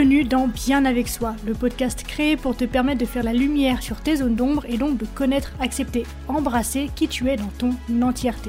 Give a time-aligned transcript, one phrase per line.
[0.00, 3.82] Bienvenue dans Bien avec soi, le podcast créé pour te permettre de faire la lumière
[3.82, 7.74] sur tes zones d'ombre et donc de connaître, accepter, embrasser qui tu es dans ton
[8.00, 8.48] entièreté.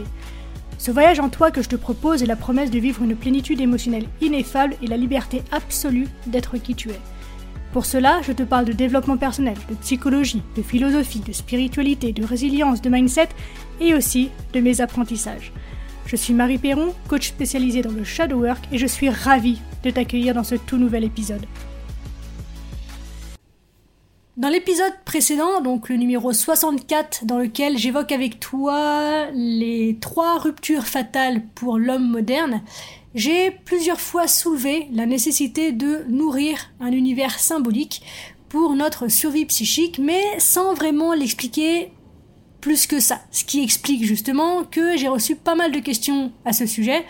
[0.78, 3.60] Ce voyage en toi que je te propose est la promesse de vivre une plénitude
[3.60, 7.02] émotionnelle ineffable et la liberté absolue d'être qui tu es.
[7.74, 12.24] Pour cela, je te parle de développement personnel, de psychologie, de philosophie, de spiritualité, de
[12.24, 13.28] résilience, de mindset
[13.82, 15.52] et aussi de mes apprentissages.
[16.06, 19.90] Je suis Marie Perron, coach spécialisée dans le shadow work et je suis ravie de
[19.90, 21.46] t'accueillir dans ce tout nouvel épisode.
[24.38, 30.88] Dans l'épisode précédent, donc le numéro 64, dans lequel j'évoque avec toi les trois ruptures
[30.88, 32.62] fatales pour l'homme moderne,
[33.14, 38.02] j'ai plusieurs fois soulevé la nécessité de nourrir un univers symbolique
[38.48, 41.92] pour notre survie psychique, mais sans vraiment l'expliquer
[42.62, 43.22] plus que ça.
[43.32, 47.04] Ce qui explique justement que j'ai reçu pas mal de questions à ce sujet.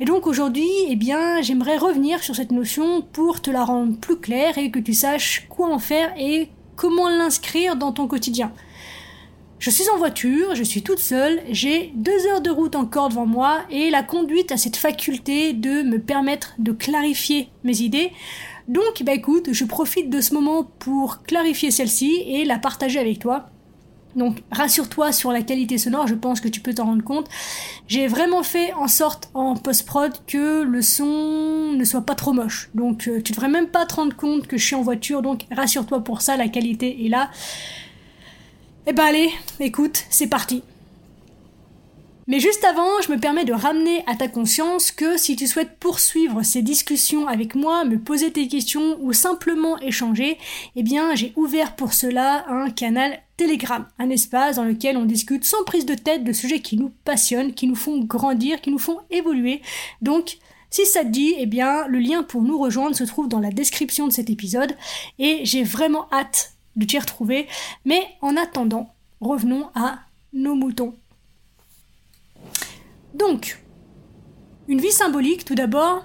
[0.00, 4.18] Et donc aujourd'hui, eh bien, j'aimerais revenir sur cette notion pour te la rendre plus
[4.18, 8.52] claire et que tu saches quoi en faire et comment l'inscrire dans ton quotidien.
[9.58, 13.24] Je suis en voiture, je suis toute seule, j'ai deux heures de route encore devant
[13.24, 18.12] moi et la conduite a cette faculté de me permettre de clarifier mes idées.
[18.68, 23.18] Donc, bah écoute, je profite de ce moment pour clarifier celle-ci et la partager avec
[23.18, 23.48] toi
[24.16, 27.28] donc rassure-toi sur la qualité sonore, je pense que tu peux t'en rendre compte.
[27.86, 32.70] J'ai vraiment fait en sorte en post-prod que le son ne soit pas trop moche.
[32.74, 35.42] Donc euh, tu devrais même pas te rendre compte que je suis en voiture, donc
[35.50, 37.30] rassure-toi pour ça, la qualité est là.
[38.86, 40.62] Et eh ben allez, écoute, c'est parti.
[42.28, 45.78] Mais juste avant, je me permets de ramener à ta conscience que si tu souhaites
[45.78, 50.36] poursuivre ces discussions avec moi, me poser tes questions ou simplement échanger,
[50.74, 55.44] eh bien j'ai ouvert pour cela un canal Telegram, un espace dans lequel on discute
[55.44, 58.78] sans prise de tête de sujets qui nous passionnent, qui nous font grandir, qui nous
[58.80, 59.62] font évoluer.
[60.02, 63.40] Donc si ça te dit, eh bien le lien pour nous rejoindre se trouve dans
[63.40, 64.76] la description de cet épisode
[65.20, 67.46] et j'ai vraiment hâte de t'y retrouver.
[67.84, 70.00] Mais en attendant, revenons à
[70.32, 70.96] nos moutons.
[73.16, 73.58] Donc,
[74.68, 76.04] une vie symbolique, tout d'abord,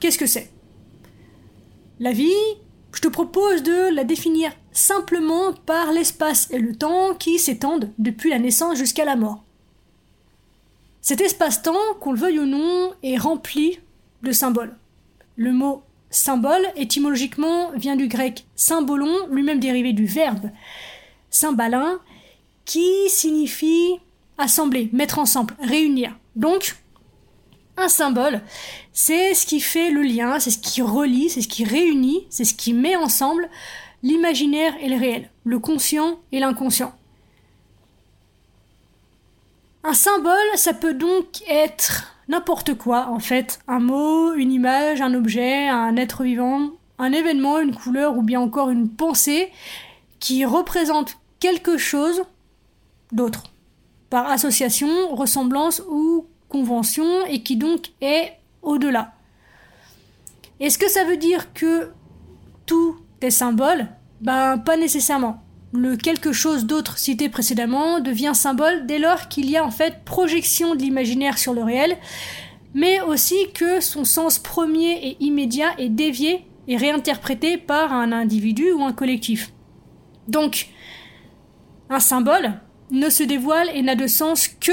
[0.00, 0.50] qu'est-ce que c'est?
[1.98, 2.30] La vie,
[2.92, 8.28] je te propose de la définir simplement par l'espace et le temps qui s'étendent depuis
[8.28, 9.44] la naissance jusqu'à la mort.
[11.00, 13.78] Cet espace-temps, qu'on le veuille ou non, est rempli
[14.22, 14.76] de symboles.
[15.36, 20.50] Le mot symbole, étymologiquement, vient du grec symbolon, lui-même dérivé du verbe
[21.30, 21.98] symbalin,
[22.66, 24.00] qui signifie
[24.38, 26.16] assembler, mettre ensemble, réunir.
[26.34, 26.76] Donc,
[27.76, 28.40] un symbole,
[28.92, 32.44] c'est ce qui fait le lien, c'est ce qui relie, c'est ce qui réunit, c'est
[32.44, 33.48] ce qui met ensemble
[34.02, 36.94] l'imaginaire et le réel, le conscient et l'inconscient.
[39.84, 45.14] Un symbole, ça peut donc être n'importe quoi, en fait, un mot, une image, un
[45.14, 49.50] objet, un être vivant, un événement, une couleur ou bien encore une pensée
[50.18, 52.24] qui représente quelque chose
[53.12, 53.44] d'autre
[54.10, 59.12] par association, ressemblance ou convention et qui donc est au-delà.
[60.60, 61.90] Est-ce que ça veut dire que
[62.64, 63.88] tout est symbole?
[64.20, 65.42] Ben pas nécessairement.
[65.72, 70.04] Le quelque chose d'autre cité précédemment devient symbole dès lors qu'il y a en fait
[70.04, 71.96] projection de l'imaginaire sur le réel,
[72.72, 78.72] mais aussi que son sens premier et immédiat est dévié et réinterprété par un individu
[78.72, 79.52] ou un collectif.
[80.28, 80.68] Donc,
[81.90, 82.54] un symbole,
[82.90, 84.72] ne se dévoile et n'a de sens que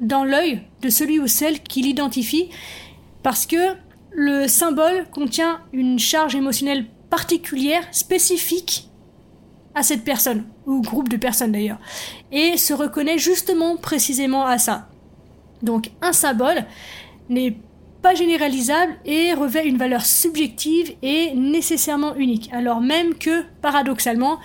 [0.00, 2.50] dans l'œil de celui ou celle qui l'identifie,
[3.22, 3.74] parce que
[4.12, 8.88] le symbole contient une charge émotionnelle particulière, spécifique
[9.74, 11.78] à cette personne, ou groupe de personnes d'ailleurs,
[12.32, 14.88] et se reconnaît justement précisément à ça.
[15.62, 16.64] Donc un symbole
[17.28, 17.56] n'est
[18.02, 24.38] pas généralisable et revêt une valeur subjective et nécessairement unique, alors même que, paradoxalement,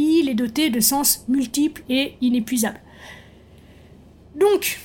[0.00, 2.80] il est doté de sens multiples et inépuisables.
[4.34, 4.80] Donc,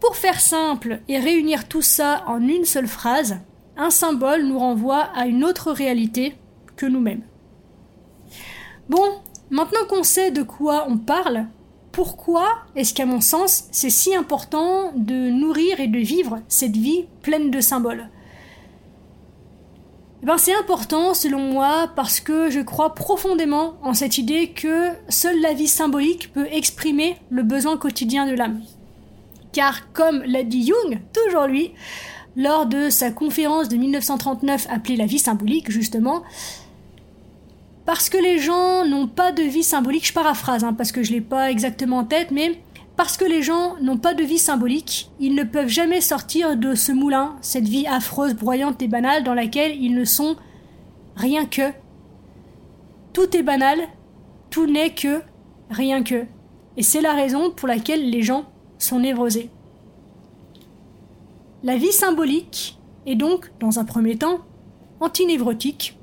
[0.00, 3.38] pour faire simple et réunir tout ça en une seule phrase,
[3.76, 6.34] un symbole nous renvoie à une autre réalité
[6.76, 7.22] que nous-mêmes.
[8.88, 9.20] Bon,
[9.50, 11.46] maintenant qu'on sait de quoi on parle,
[11.92, 17.06] pourquoi est-ce qu'à mon sens c'est si important de nourrir et de vivre cette vie
[17.22, 18.08] pleine de symboles?
[20.26, 25.40] Ben, c'est important selon moi parce que je crois profondément en cette idée que seule
[25.40, 28.60] la vie symbolique peut exprimer le besoin quotidien de l'âme.
[29.52, 31.70] Car comme l'a dit Jung, toujours lui,
[32.34, 36.24] lors de sa conférence de 1939 appelée La vie symbolique justement,
[37.84, 41.12] parce que les gens n'ont pas de vie symbolique, je paraphrase hein, parce que je
[41.12, 42.60] l'ai pas exactement en tête, mais
[42.96, 46.74] parce que les gens n'ont pas de vie symbolique, ils ne peuvent jamais sortir de
[46.74, 50.36] ce moulin, cette vie affreuse, broyante et banale dans laquelle ils ne sont
[51.14, 51.72] rien que.
[53.12, 53.78] Tout est banal,
[54.50, 55.20] tout n'est que,
[55.70, 56.24] rien que.
[56.78, 58.46] Et c'est la raison pour laquelle les gens
[58.78, 59.50] sont névrosés.
[61.62, 64.40] La vie symbolique est donc, dans un premier temps,
[65.00, 65.98] antinévrotique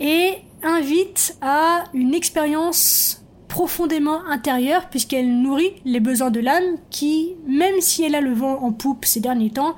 [0.00, 3.17] et invite à une expérience
[3.48, 8.62] profondément intérieure puisqu'elle nourrit les besoins de l'âme qui, même si elle a le vent
[8.62, 9.74] en poupe ces derniers temps,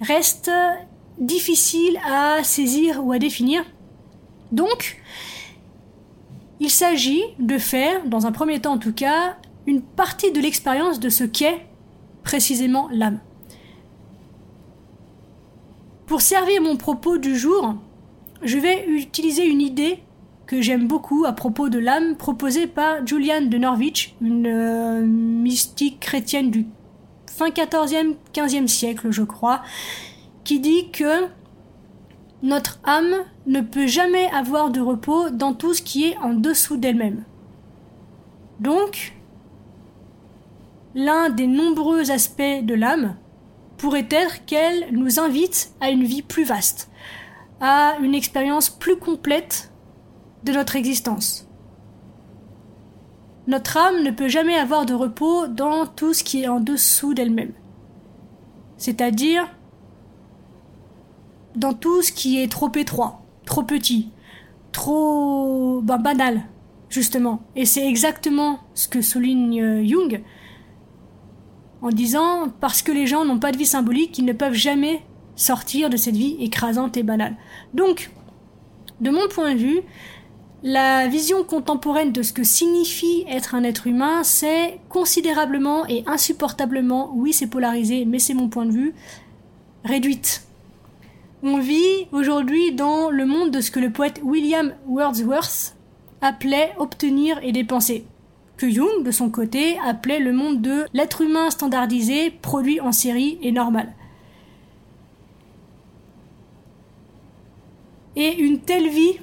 [0.00, 0.50] reste
[1.18, 3.64] difficile à saisir ou à définir.
[4.52, 5.00] Donc,
[6.60, 9.36] il s'agit de faire, dans un premier temps en tout cas,
[9.66, 11.66] une partie de l'expérience de ce qu'est
[12.22, 13.20] précisément l'âme.
[16.06, 17.74] Pour servir mon propos du jour,
[18.42, 19.98] je vais utiliser une idée
[20.46, 26.00] que j'aime beaucoup à propos de l'âme proposée par Juliane de Norwich, une euh, mystique
[26.00, 26.66] chrétienne du
[27.26, 29.62] fin 14e, 15e siècle, je crois,
[30.44, 31.26] qui dit que
[32.42, 36.76] notre âme ne peut jamais avoir de repos dans tout ce qui est en dessous
[36.76, 37.24] d'elle-même.
[38.60, 39.14] Donc,
[40.94, 43.16] l'un des nombreux aspects de l'âme
[43.76, 46.88] pourrait être qu'elle nous invite à une vie plus vaste,
[47.60, 49.70] à une expérience plus complète
[50.52, 51.48] notre existence.
[53.46, 57.14] Notre âme ne peut jamais avoir de repos dans tout ce qui est en dessous
[57.14, 57.52] d'elle-même.
[58.76, 59.48] C'est-à-dire
[61.54, 64.10] dans tout ce qui est trop étroit, trop petit,
[64.72, 66.42] trop ben, banal,
[66.88, 67.40] justement.
[67.54, 70.22] Et c'est exactement ce que souligne Jung
[71.82, 75.02] en disant parce que les gens n'ont pas de vie symbolique, ils ne peuvent jamais
[75.36, 77.36] sortir de cette vie écrasante et banale.
[77.74, 78.10] Donc,
[79.00, 79.80] de mon point de vue,
[80.66, 87.12] la vision contemporaine de ce que signifie être un être humain, c'est considérablement et insupportablement,
[87.14, 88.92] oui c'est polarisé, mais c'est mon point de vue,
[89.84, 90.44] réduite.
[91.44, 95.76] On vit aujourd'hui dans le monde de ce que le poète William Wordsworth
[96.20, 98.04] appelait obtenir et dépenser,
[98.56, 103.38] que Jung, de son côté, appelait le monde de l'être humain standardisé, produit en série
[103.40, 103.94] et normal.
[108.16, 109.20] Et une telle vie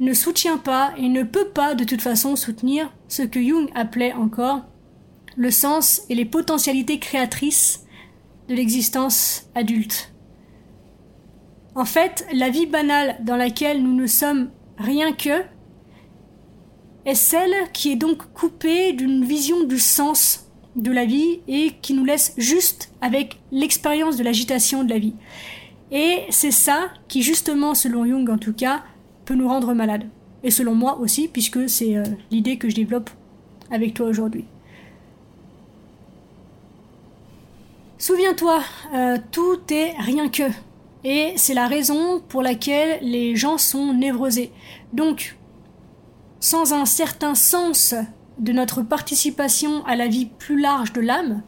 [0.00, 4.12] ne soutient pas et ne peut pas de toute façon soutenir ce que Jung appelait
[4.12, 4.62] encore
[5.36, 7.84] le sens et les potentialités créatrices
[8.48, 10.12] de l'existence adulte.
[11.74, 15.42] En fait, la vie banale dans laquelle nous ne sommes rien que
[17.04, 21.94] est celle qui est donc coupée d'une vision du sens de la vie et qui
[21.94, 25.14] nous laisse juste avec l'expérience de l'agitation de la vie.
[25.90, 28.82] Et c'est ça qui, justement, selon Jung en tout cas,
[29.24, 30.08] peut nous rendre malades.
[30.42, 33.10] Et selon moi aussi, puisque c'est euh, l'idée que je développe
[33.70, 34.44] avec toi aujourd'hui.
[37.98, 38.60] Souviens-toi,
[38.94, 40.42] euh, tout est rien que.
[41.04, 44.52] Et c'est la raison pour laquelle les gens sont névrosés.
[44.92, 45.36] Donc,
[46.40, 47.94] sans un certain sens
[48.38, 51.42] de notre participation à la vie plus large de l'âme,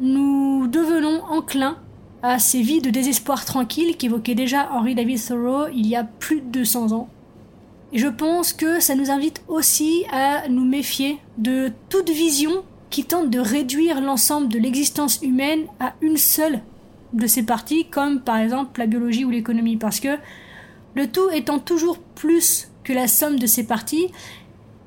[0.00, 1.78] nous devenons enclins
[2.22, 6.40] à ces vies de désespoir tranquille qu'évoquait déjà Henry David Thoreau il y a plus
[6.40, 7.08] de 200 ans.
[7.92, 13.04] Et je pense que ça nous invite aussi à nous méfier de toute vision qui
[13.04, 16.60] tente de réduire l'ensemble de l'existence humaine à une seule
[17.12, 20.18] de ces parties, comme par exemple la biologie ou l'économie, parce que
[20.94, 24.08] le tout étant toujours plus que la somme de ces parties,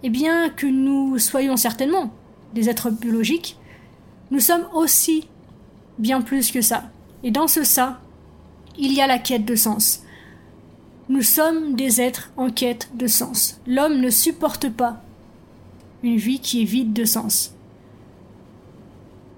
[0.03, 2.13] et bien que nous soyons certainement
[2.53, 3.58] des êtres biologiques,
[4.31, 5.27] nous sommes aussi
[5.98, 6.91] bien plus que ça.
[7.24, 8.01] Et dans ce ça,
[8.77, 10.03] il y a la quête de sens.
[11.10, 13.60] Nous sommes des êtres en quête de sens.
[13.68, 15.01] L'homme ne supporte pas
[16.01, 17.56] une vie qui est vide de sens.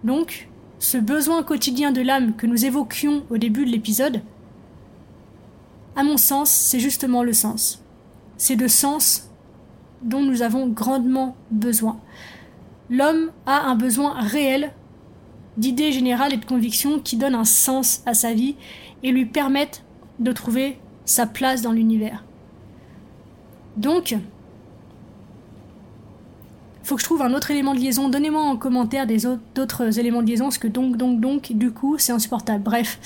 [0.04, 0.50] Donc,
[0.80, 4.22] ce besoin quotidien de l'âme que nous évoquions au début de l'épisode,
[5.96, 7.82] à mon sens, c'est justement le sens.
[8.38, 9.30] C'est de sens
[10.02, 12.00] dont nous avons grandement besoin.
[12.90, 14.74] L'homme a un besoin réel
[15.58, 18.56] d'idées générales et de convictions qui donnent un sens à sa vie
[19.04, 19.84] et lui permettent
[20.20, 22.24] de trouver sa place dans l'univers.
[23.78, 24.16] Donc,
[26.84, 28.10] faut que je trouve un autre élément de liaison.
[28.10, 31.98] Donnez-moi en commentaire des autres éléments de liaison, parce que donc, donc, donc, du coup,
[31.98, 32.64] c'est insupportable.
[32.64, 33.00] Bref,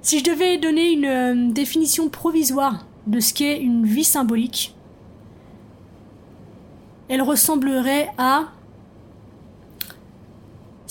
[0.00, 4.74] si je devais donner une euh, définition provisoire de ce qu'est une vie symbolique,
[7.08, 8.44] elle ressemblerait à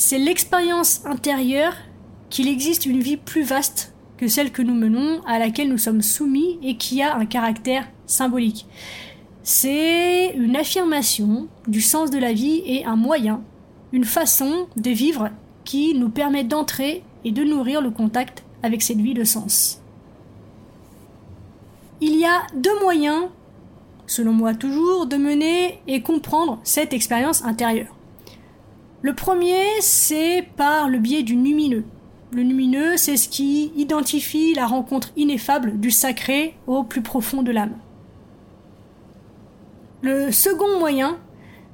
[0.02, 1.76] c'est l'expérience intérieure
[2.32, 6.02] qu'il existe une vie plus vaste que celle que nous menons, à laquelle nous sommes
[6.02, 8.66] soumis et qui a un caractère symbolique.
[9.44, 13.44] C'est une affirmation du sens de la vie et un moyen,
[13.92, 15.30] une façon de vivre
[15.66, 19.84] qui nous permet d'entrer et de nourrir le contact avec cette vie de sens.
[22.02, 23.26] il y a deux moyens,
[24.08, 27.96] selon moi toujours, de mener et comprendre cette expérience intérieure.
[29.04, 31.86] Le premier, c'est par le biais du lumineux.
[32.32, 37.52] Le lumineux, c'est ce qui identifie la rencontre ineffable du sacré au plus profond de
[37.52, 37.74] l'âme.
[40.04, 41.18] Le second moyen,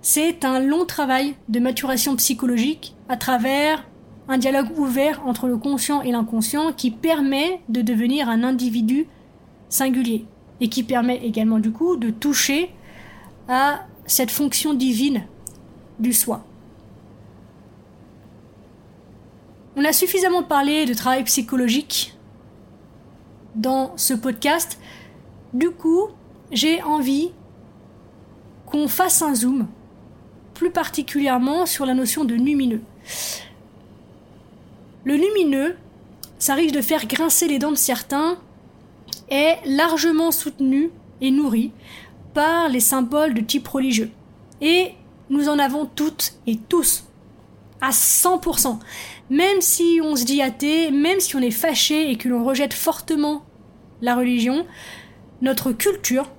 [0.01, 3.85] c'est un long travail de maturation psychologique à travers
[4.29, 9.05] un dialogue ouvert entre le conscient et l'inconscient qui permet de devenir un individu
[9.67, 10.25] singulier
[10.61, 12.71] et qui permet également du coup de toucher
[13.49, 15.23] à cette fonction divine
[15.99, 16.46] du soi.
[19.79, 22.15] On a suffisamment parlé de travail psychologique
[23.53, 24.79] dans ce podcast.
[25.53, 26.07] Du coup,
[26.51, 27.29] j'ai envie
[28.65, 29.67] qu'on fasse un zoom,
[30.55, 32.81] plus particulièrement sur la notion de lumineux.
[35.03, 35.75] Le lumineux,
[36.39, 38.39] ça risque de faire grincer les dents de certains,
[39.29, 40.89] est largement soutenu
[41.21, 41.71] et nourri
[42.33, 44.09] par les symboles de type religieux.
[44.59, 44.95] Et
[45.29, 47.06] nous en avons toutes et tous,
[47.81, 48.79] à 100%.
[49.29, 52.73] Même si on se dit athée, même si on est fâché et que l'on rejette
[52.73, 53.43] fortement
[54.01, 54.65] la religion,
[55.41, 56.29] notre culture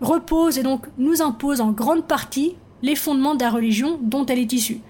[0.00, 4.38] repose et donc nous impose en grande partie les fondements de la religion dont elle
[4.38, 4.80] est issue.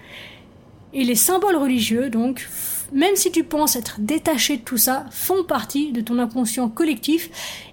[0.92, 2.48] Et les symboles religieux, donc,
[2.92, 7.30] même si tu penses être détaché de tout ça, font partie de ton inconscient collectif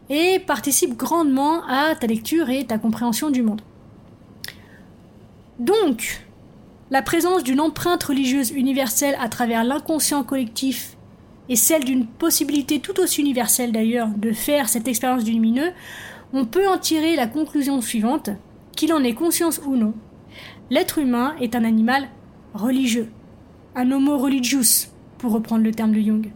[0.09, 3.61] et participent grandement à ta lecture et ta compréhension du monde.
[5.59, 6.25] Donc,
[6.91, 10.97] la présence d'une empreinte religieuse universelle à travers l'inconscient collectif
[11.49, 15.71] et celle d'une possibilité tout aussi universelle d'ailleurs de faire cette expérience du lumineux,
[16.33, 18.29] on peut en tirer la conclusion suivante,
[18.75, 19.93] qu'il en ait conscience ou non.
[20.69, 22.07] L'être humain est un animal
[22.53, 23.09] religieux,
[23.75, 26.31] un homo religius, pour reprendre le terme de Jung.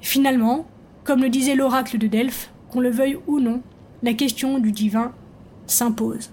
[0.00, 0.66] Finalement,
[1.04, 3.60] comme le disait l'oracle de Delphes, qu'on le veuille ou non,
[4.02, 5.12] la question du divin
[5.66, 6.30] s'impose.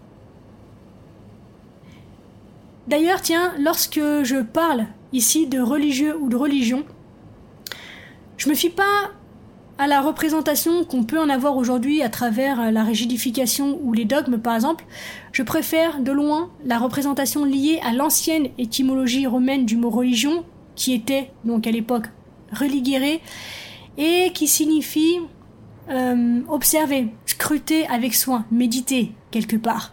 [2.87, 6.83] D'ailleurs, tiens, lorsque je parle ici de religieux ou de religion,
[8.37, 9.11] je me fie pas
[9.77, 14.37] à la représentation qu'on peut en avoir aujourd'hui à travers la rigidification ou les dogmes
[14.37, 14.85] par exemple,
[15.31, 20.93] je préfère de loin la représentation liée à l'ancienne étymologie romaine du mot religion, qui
[20.93, 22.05] était donc à l'époque
[22.53, 23.19] religere,
[23.97, 25.19] et qui signifie
[25.89, 29.91] euh, observer, scruter avec soin, méditer quelque part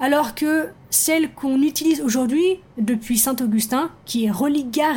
[0.00, 4.96] alors que celle qu'on utilise aujourd'hui depuis Saint Augustin, qui est religare,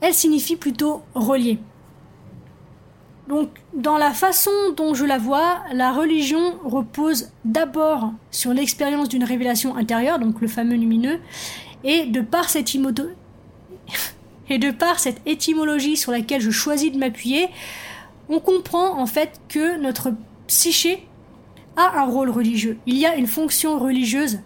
[0.00, 1.58] elle signifie plutôt relier.
[3.28, 9.24] Donc, dans la façon dont je la vois, la religion repose d'abord sur l'expérience d'une
[9.24, 11.18] révélation intérieure, donc le fameux lumineux,
[11.84, 12.74] et de par cette
[14.48, 17.48] et de par cette étymologie sur laquelle je choisis de m'appuyer,
[18.28, 20.12] on comprend en fait que notre
[20.46, 21.06] psyché
[21.76, 22.78] a un rôle religieux.
[22.86, 24.40] Il y a une fonction religieuse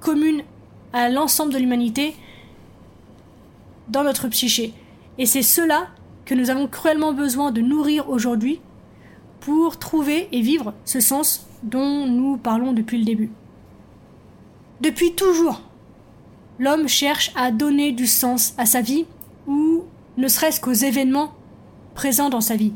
[0.00, 0.42] commune
[0.92, 2.14] à l'ensemble de l'humanité
[3.88, 4.72] dans notre psyché.
[5.18, 5.88] Et c'est cela
[6.24, 8.60] que nous avons cruellement besoin de nourrir aujourd'hui
[9.40, 13.30] pour trouver et vivre ce sens dont nous parlons depuis le début.
[14.80, 15.60] Depuis toujours,
[16.58, 19.06] l'homme cherche à donner du sens à sa vie
[19.46, 19.84] ou
[20.16, 21.32] ne serait-ce qu'aux événements
[21.94, 22.72] présents dans sa vie.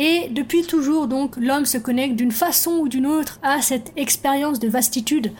[0.00, 4.58] Et depuis toujours, donc, l'homme se connecte d'une façon ou d'une autre à cette expérience
[4.58, 5.30] de vastitude,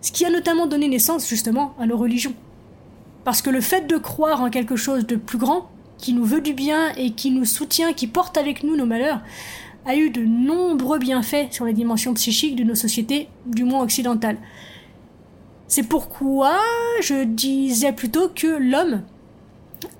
[0.00, 2.32] ce qui a notamment donné naissance justement à nos religions.
[3.24, 6.40] Parce que le fait de croire en quelque chose de plus grand, qui nous veut
[6.40, 9.20] du bien et qui nous soutient, qui porte avec nous nos malheurs,
[9.84, 14.38] a eu de nombreux bienfaits sur les dimensions psychiques de nos sociétés, du moins occidentales.
[15.68, 16.58] C'est pourquoi
[17.02, 19.02] je disais plutôt que l'homme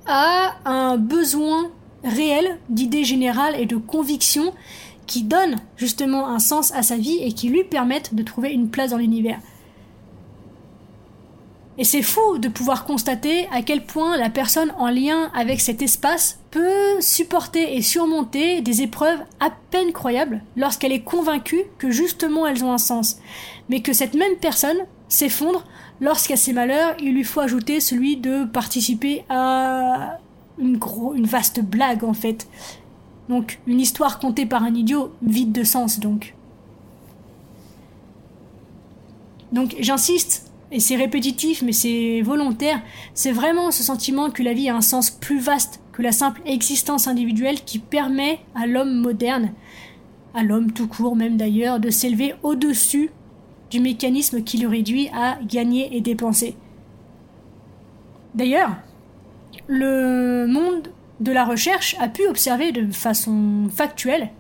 [0.07, 1.71] a un besoin
[2.05, 4.53] réel d'idées générales et de convictions
[5.07, 8.71] qui donnent justement un sens à sa vie et qui lui permettent de trouver une
[8.71, 9.41] place dans l'univers.
[11.79, 15.81] Et c'est fou de pouvoir constater à quel point la personne en lien avec cet
[15.81, 22.47] espace peut supporter et surmonter des épreuves à peine croyables lorsqu'elle est convaincue que justement
[22.47, 23.17] elles ont un sens.
[23.69, 24.77] Mais que cette même personne
[25.09, 25.65] s'effondre
[26.01, 30.19] lorsqu'à ses malheurs il lui faut ajouter celui de participer à
[30.61, 30.79] une,
[31.17, 32.49] une vaste blague en fait.
[33.29, 36.35] Donc une histoire contée par un idiot vide de sens donc.
[39.53, 42.81] Donc j'insiste, et c'est répétitif mais c'est volontaire,
[43.15, 46.41] c'est vraiment ce sentiment que la vie a un sens plus vaste que la simple
[46.47, 49.53] existence individuelle qui permet à l'homme moderne,
[50.35, 53.11] à l'homme tout court même d'ailleurs, de s'élever au-dessus
[53.71, 56.57] du mécanisme qui le réduit à gagner et dépenser.
[58.35, 58.77] D'ailleurs,
[59.71, 60.89] le monde
[61.21, 64.31] de la recherche a pu observer de façon factuelle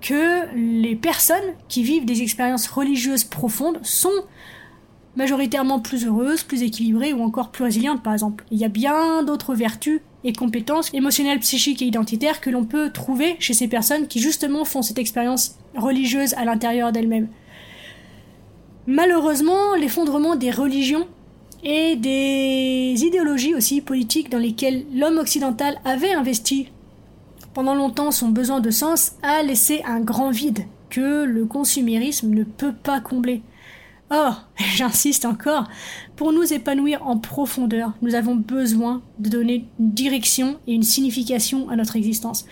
[0.00, 4.24] que les personnes qui vivent des expériences religieuses profondes sont
[5.14, 8.44] majoritairement plus heureuses, plus équilibrées ou encore plus résilientes par exemple.
[8.50, 12.90] Il y a bien d'autres vertus et compétences émotionnelles, psychiques et identitaires que l'on peut
[12.90, 17.28] trouver chez ces personnes qui justement font cette expérience religieuse à l'intérieur d'elles-mêmes.
[18.88, 21.06] Malheureusement, l'effondrement des religions
[21.68, 26.68] et des idéologies aussi politiques dans lesquelles l'homme occidental avait investi
[27.56, 32.44] pendant longtemps son besoin de sens a laissé un grand vide que le consumérisme ne
[32.44, 33.40] peut pas combler.
[34.10, 35.66] Or, j'insiste encore,
[36.16, 41.70] pour nous épanouir en profondeur, nous avons besoin de donner une direction et une signification
[41.70, 42.44] à notre existence.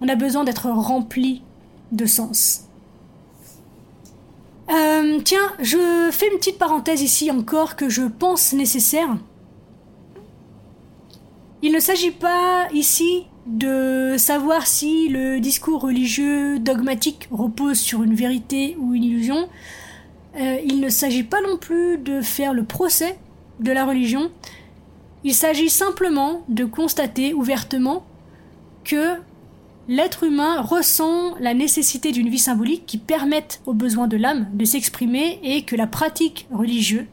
[0.00, 1.42] On a besoin d'être rempli
[1.90, 2.68] de sens.
[4.70, 9.16] Euh, tiens, je fais une petite parenthèse ici encore que je pense nécessaire.
[11.62, 18.14] Il ne s'agit pas ici de savoir si le discours religieux dogmatique repose sur une
[18.14, 19.48] vérité ou une illusion.
[20.40, 23.18] Euh, il ne s'agit pas non plus de faire le procès
[23.60, 24.30] de la religion.
[25.24, 28.04] Il s'agit simplement de constater ouvertement
[28.84, 29.16] que
[29.88, 34.64] l'être humain ressent la nécessité d'une vie symbolique qui permette aux besoins de l'âme de
[34.64, 37.06] s'exprimer et que la pratique religieuse,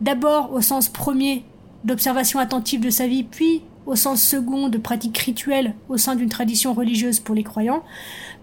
[0.00, 1.44] d'abord au sens premier
[1.84, 6.28] d'observation attentive de sa vie, puis au sens second de pratique rituelle au sein d'une
[6.28, 7.84] tradition religieuse pour les croyants,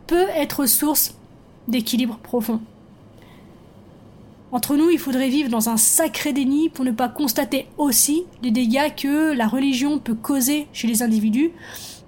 [0.07, 1.15] peut être source
[1.67, 2.61] d'équilibre profond.
[4.53, 8.51] Entre nous, il faudrait vivre dans un sacré déni pour ne pas constater aussi les
[8.51, 11.49] dégâts que la religion peut causer chez les individus,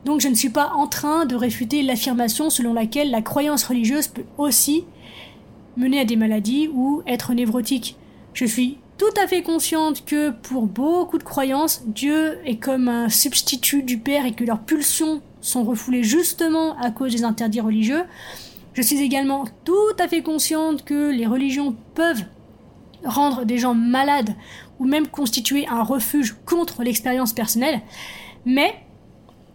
[0.06, 4.08] donc je ne suis pas en train de réfuter l'affirmation selon laquelle la croyance religieuse
[4.08, 4.84] peut aussi
[5.76, 7.98] mener à des maladies ou être névrotique.
[8.36, 13.10] Je suis tout à fait consciente que pour beaucoup de croyances, Dieu est comme un
[13.10, 18.04] substitut du Père et que leurs pulsions sont refoulées justement à cause des interdits religieux.
[18.76, 22.26] Je suis également tout à fait consciente que les religions peuvent
[23.06, 24.36] rendre des gens malades
[24.80, 27.82] ou même constituer un refuge contre l'expérience personnelle,
[28.46, 28.76] mais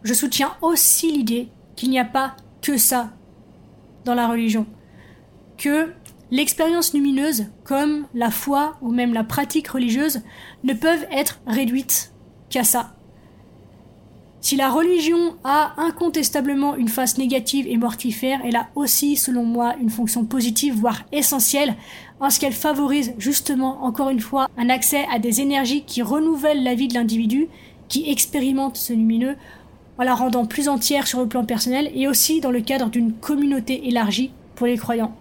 [0.03, 3.11] je soutiens aussi l'idée qu'il n'y a pas que ça
[4.07, 4.67] dans la religion.
[5.59, 5.93] Que
[6.31, 10.23] l'expérience lumineuse, comme la foi ou même la pratique religieuse,
[10.65, 12.15] ne peuvent être réduites
[12.49, 12.95] qu'à ça.
[14.43, 19.75] Si la religion a incontestablement une face négative et mortifère, elle a aussi, selon moi,
[19.81, 21.75] une fonction positive, voire essentielle,
[22.21, 26.65] en ce qu'elle favorise justement, encore une fois, un accès à des énergies qui renouvellent
[26.65, 27.49] la vie de l'individu,
[27.89, 29.37] qui expérimente ce lumineux,
[29.99, 33.13] en la rendant plus entière sur le plan personnel et aussi dans le cadre d'une
[33.13, 35.15] communauté élargie pour les croyants.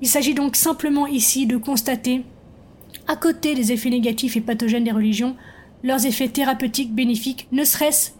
[0.00, 2.22] Il s'agit donc simplement ici de constater,
[3.08, 5.34] à côté des effets négatifs et pathogènes des religions,
[5.86, 8.10] leurs effets thérapeutiques bénéfiques, ne serait-ce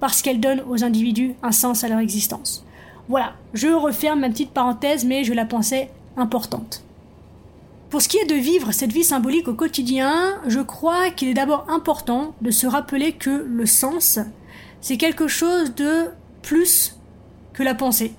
[0.00, 2.64] parce qu'elles donnent aux individus un sens à leur existence.
[3.08, 6.84] Voilà, je referme ma petite parenthèse, mais je la pensais importante.
[7.88, 11.34] Pour ce qui est de vivre cette vie symbolique au quotidien, je crois qu'il est
[11.34, 14.18] d'abord important de se rappeler que le sens,
[14.82, 16.10] c'est quelque chose de
[16.42, 16.98] plus
[17.54, 18.12] que la pensée.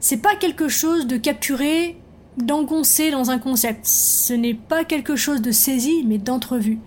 [0.00, 1.96] C'est pas quelque chose de capturé,
[2.36, 3.86] d'engoncé dans un concept.
[3.86, 6.78] Ce n'est pas quelque chose de saisi, mais d'entrevu.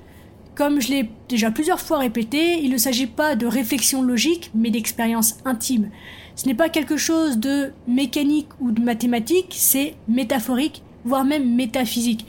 [0.55, 4.69] Comme je l'ai déjà plusieurs fois répété, il ne s'agit pas de réflexion logique, mais
[4.69, 5.89] d'expérience intime.
[6.35, 12.25] Ce n'est pas quelque chose de mécanique ou de mathématique, c'est métaphorique, voire même métaphysique.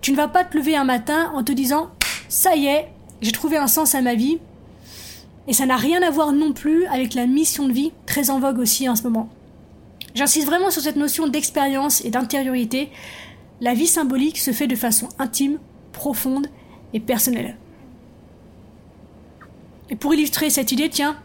[0.00, 1.90] Tu ne vas pas te lever un matin en te disant
[2.28, 2.88] ça y est,
[3.20, 4.38] j'ai trouvé un sens à ma vie,
[5.48, 8.38] et ça n'a rien à voir non plus avec la mission de vie, très en
[8.38, 9.28] vogue aussi en ce moment.
[10.14, 12.90] J'insiste vraiment sur cette notion d'expérience et d'intériorité.
[13.60, 15.58] La vie symbolique se fait de façon intime,
[15.92, 16.48] profonde
[16.92, 17.56] et personnelle.
[19.90, 21.16] Et pour illustrer cette idée, tiens,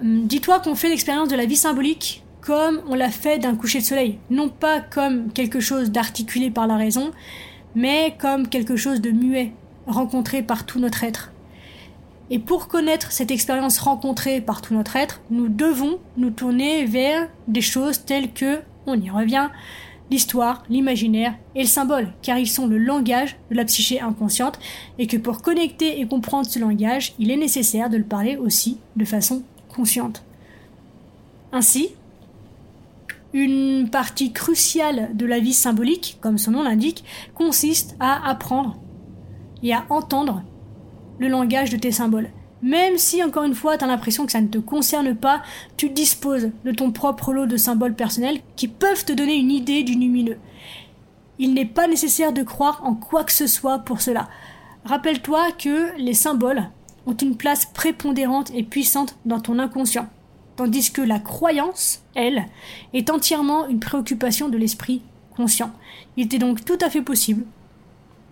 [0.00, 3.80] hum, dis-toi qu'on fait l'expérience de la vie symbolique comme on l'a fait d'un coucher
[3.80, 7.10] de soleil, non pas comme quelque chose d'articulé par la raison,
[7.74, 9.52] mais comme quelque chose de muet,
[9.86, 11.32] rencontré par tout notre être.
[12.30, 17.28] Et pour connaître cette expérience rencontrée par tout notre être, nous devons nous tourner vers
[17.48, 19.48] des choses telles que, on y revient,
[20.10, 24.58] l'histoire, l'imaginaire et le symbole, car ils sont le langage de la psyché inconsciente,
[24.98, 28.78] et que pour connecter et comprendre ce langage, il est nécessaire de le parler aussi
[28.96, 30.24] de façon consciente.
[31.52, 31.90] Ainsi,
[33.32, 38.78] une partie cruciale de la vie symbolique, comme son nom l'indique, consiste à apprendre
[39.62, 40.42] et à entendre
[41.18, 42.30] le langage de tes symboles.
[42.62, 45.42] Même si, encore une fois, tu as l'impression que ça ne te concerne pas,
[45.76, 49.82] tu disposes de ton propre lot de symboles personnels qui peuvent te donner une idée
[49.82, 50.38] du lumineux.
[51.38, 54.28] Il n'est pas nécessaire de croire en quoi que ce soit pour cela.
[54.84, 56.68] Rappelle-toi que les symboles
[57.06, 60.08] ont une place prépondérante et puissante dans ton inconscient,
[60.56, 62.44] tandis que la croyance, elle,
[62.92, 65.00] est entièrement une préoccupation de l'esprit
[65.34, 65.72] conscient.
[66.18, 67.44] Il était donc tout à fait possible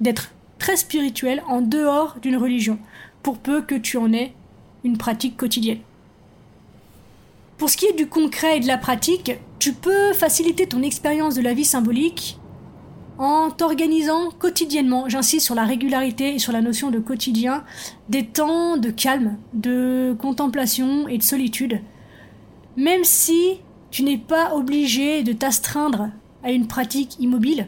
[0.01, 2.79] d'être très spirituel en dehors d'une religion,
[3.23, 4.33] pour peu que tu en aies
[4.85, 5.81] une pratique quotidienne.
[7.57, 11.35] Pour ce qui est du concret et de la pratique, tu peux faciliter ton expérience
[11.35, 12.39] de la vie symbolique
[13.19, 17.65] en t'organisant quotidiennement, j'insiste sur la régularité et sur la notion de quotidien,
[18.09, 21.81] des temps de calme, de contemplation et de solitude,
[22.77, 23.59] même si
[23.91, 26.11] tu n'es pas obligé de t'astreindre
[26.45, 27.67] à une pratique immobile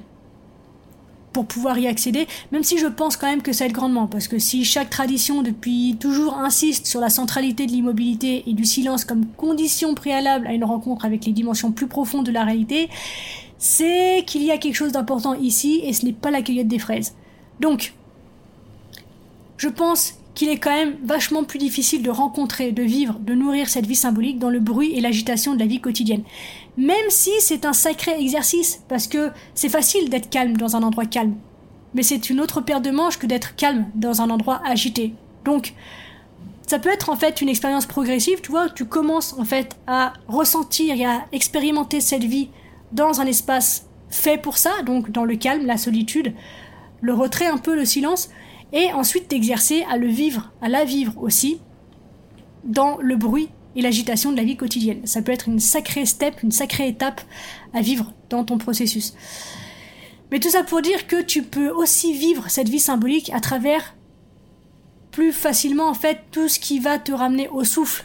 [1.33, 4.29] pour pouvoir y accéder, même si je pense quand même que ça aide grandement, parce
[4.29, 9.05] que si chaque tradition depuis toujours insiste sur la centralité de l'immobilité et du silence
[9.05, 12.89] comme condition préalable à une rencontre avec les dimensions plus profondes de la réalité,
[13.59, 16.79] c'est qu'il y a quelque chose d'important ici et ce n'est pas la cueillette des
[16.79, 17.15] fraises.
[17.61, 17.95] Donc,
[19.59, 23.69] je pense qu'il est quand même vachement plus difficile de rencontrer, de vivre, de nourrir
[23.69, 26.23] cette vie symbolique dans le bruit et l'agitation de la vie quotidienne.
[26.79, 31.05] Même si c'est un sacré exercice, parce que c'est facile d'être calme dans un endroit
[31.05, 31.35] calme.
[31.93, 35.13] Mais c'est une autre paire de manches que d'être calme dans un endroit agité.
[35.45, 35.75] Donc,
[36.67, 40.15] ça peut être en fait une expérience progressive, tu vois, tu commences en fait à
[40.27, 42.49] ressentir et à expérimenter cette vie
[42.93, 46.33] dans un espace fait pour ça, donc dans le calme, la solitude,
[47.03, 48.31] le retrait un peu, le silence,
[48.73, 51.61] et ensuite t'exercer à le vivre, à la vivre aussi,
[52.65, 55.01] dans le bruit et l'agitation de la vie quotidienne.
[55.05, 57.21] Ça peut être une sacrée step, une sacrée étape
[57.73, 59.15] à vivre dans ton processus.
[60.31, 63.97] Mais tout ça pour dire que tu peux aussi vivre cette vie symbolique à travers
[65.11, 68.05] plus facilement en fait tout ce qui va te ramener au souffle,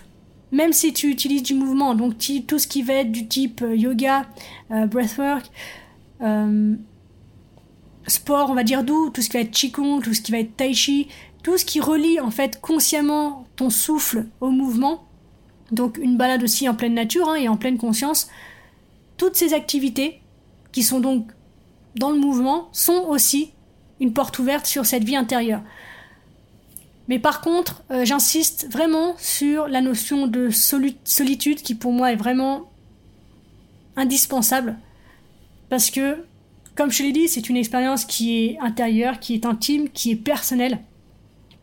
[0.51, 3.75] même si tu utilises du mouvement, donc tout ce qui va être du type euh,
[3.75, 4.25] yoga,
[4.71, 5.45] euh, breathwork,
[6.21, 6.75] euh,
[8.07, 10.39] sport, on va dire doux, tout ce qui va être qigong, tout ce qui va
[10.39, 11.07] être tai chi,
[11.43, 15.05] tout ce qui relie en fait consciemment ton souffle au mouvement,
[15.71, 18.29] donc une balade aussi en pleine nature hein, et en pleine conscience,
[19.17, 20.21] toutes ces activités
[20.71, 21.27] qui sont donc
[21.95, 23.51] dans le mouvement sont aussi
[23.99, 25.61] une porte ouverte sur cette vie intérieure.
[27.07, 32.15] Mais par contre, euh, j'insiste vraiment sur la notion de solitude qui pour moi est
[32.17, 32.71] vraiment
[33.95, 34.77] indispensable.
[35.69, 36.25] Parce que,
[36.75, 40.15] comme je l'ai dit, c'est une expérience qui est intérieure, qui est intime, qui est
[40.15, 40.79] personnelle.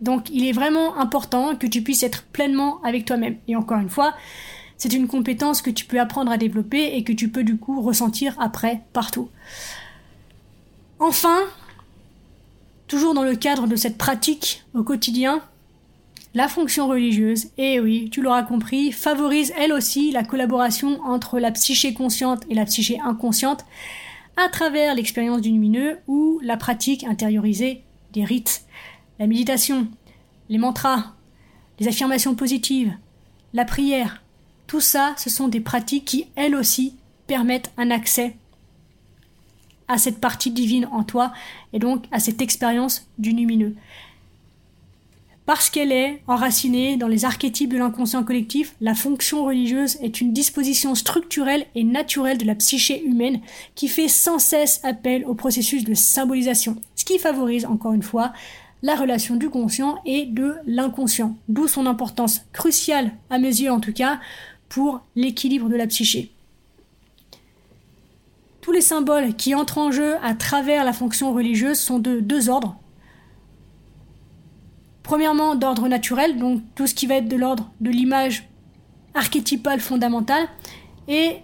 [0.00, 3.36] Donc il est vraiment important que tu puisses être pleinement avec toi-même.
[3.46, 4.14] Et encore une fois,
[4.76, 7.80] c'est une compétence que tu peux apprendre à développer et que tu peux du coup
[7.80, 9.28] ressentir après partout.
[10.98, 11.38] Enfin,
[12.88, 15.40] toujours dans le cadre de cette pratique au quotidien,
[16.34, 21.50] la fonction religieuse, et oui, tu l'auras compris, favorise elle aussi la collaboration entre la
[21.50, 23.64] psyché consciente et la psyché inconsciente
[24.36, 28.64] à travers l'expérience du lumineux ou la pratique intériorisée des rites.
[29.18, 29.88] La méditation,
[30.48, 31.14] les mantras,
[31.78, 32.92] les affirmations positives,
[33.52, 34.22] la prière,
[34.66, 38.36] tout ça, ce sont des pratiques qui, elles aussi, permettent un accès
[39.88, 41.32] à cette partie divine en toi
[41.72, 43.74] et donc à cette expérience du lumineux.
[45.54, 50.32] Parce qu'elle est enracinée dans les archétypes de l'inconscient collectif, la fonction religieuse est une
[50.32, 53.38] disposition structurelle et naturelle de la psyché humaine
[53.74, 58.32] qui fait sans cesse appel au processus de symbolisation, ce qui favorise encore une fois
[58.82, 63.80] la relation du conscient et de l'inconscient, d'où son importance cruciale, à mes yeux en
[63.80, 64.20] tout cas,
[64.70, 66.32] pour l'équilibre de la psyché
[68.62, 72.48] tous les symboles qui entrent en jeu à travers la fonction religieuse sont de deux
[72.48, 72.76] ordres.
[75.02, 78.48] Premièrement, d'ordre naturel, donc tout ce qui va être de l'ordre de l'image
[79.14, 80.48] archétypale fondamentale,
[81.08, 81.36] et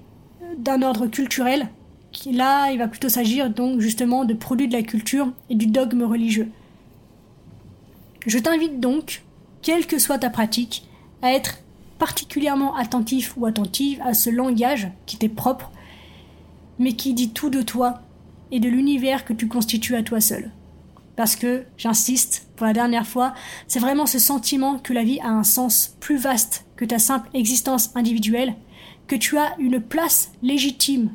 [0.57, 1.69] d'un ordre culturel,
[2.13, 5.67] qui là, il va plutôt s'agir donc justement de produits de la culture et du
[5.67, 6.51] dogme religieux.
[8.27, 9.23] Je t'invite donc,
[9.63, 10.87] quelle que soit ta pratique,
[11.23, 11.59] à être
[11.99, 15.73] particulièrement attentif ou attentive à ce langage qui t'est propre
[16.79, 18.01] mais qui dit tout de toi
[18.51, 20.51] et de l'univers que tu constitues à toi seul.
[21.19, 23.35] Parce que, j'insiste, pour la dernière fois,
[23.67, 27.29] c'est vraiment ce sentiment que la vie a un sens plus vaste que ta simple
[27.35, 28.55] existence individuelle,
[29.09, 31.11] que tu as une place légitime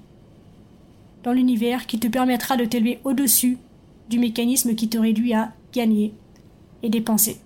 [1.23, 3.59] dans l'univers qui te permettra de t'élever au-dessus
[4.09, 6.13] du mécanisme qui te réduit à gagner
[6.81, 7.37] et dépenser.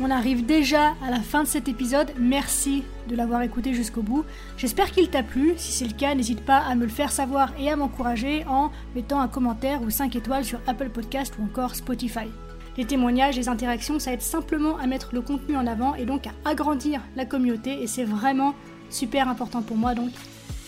[0.00, 2.10] On arrive déjà à la fin de cet épisode.
[2.18, 4.24] Merci de l'avoir écouté jusqu'au bout.
[4.56, 5.54] J'espère qu'il t'a plu.
[5.56, 8.70] Si c'est le cas, n'hésite pas à me le faire savoir et à m'encourager en
[8.94, 12.28] mettant un commentaire ou 5 étoiles sur Apple Podcast ou encore Spotify.
[12.76, 16.26] Les témoignages, les interactions, ça aide simplement à mettre le contenu en avant et donc
[16.26, 18.54] à agrandir la communauté et c'est vraiment
[18.90, 20.10] super important pour moi donc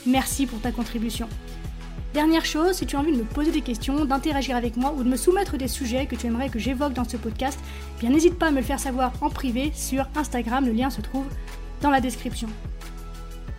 [0.07, 1.29] merci pour ta contribution.
[2.15, 5.03] Dernière chose, si tu as envie de me poser des questions, d'interagir avec moi ou
[5.03, 7.59] de me soumettre des sujets que tu aimerais que j'évoque dans ce podcast,
[7.97, 10.89] eh bien n'hésite pas à me le faire savoir en privé sur Instagram, le lien
[10.89, 11.27] se trouve
[11.83, 12.49] dans la description.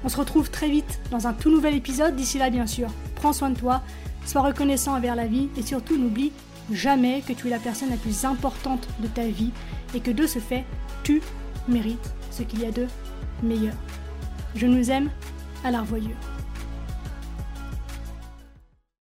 [0.04, 3.34] On se retrouve très vite dans un tout nouvel épisode, d'ici là bien sûr, prends
[3.34, 3.82] soin de toi,
[4.26, 6.32] sois reconnaissant envers la vie et surtout n'oublie
[6.72, 9.52] jamais que tu es la personne la plus importante de ta vie
[9.94, 10.66] et que de ce fait,
[11.04, 11.22] tu
[11.68, 12.88] mérites ce qu'il y a de
[13.44, 13.76] meilleur.
[14.56, 15.10] Je nous aime
[15.64, 16.18] à la revoyure.